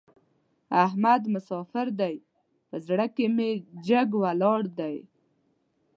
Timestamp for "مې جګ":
3.35-4.07